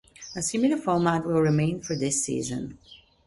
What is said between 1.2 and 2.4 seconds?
will remain for this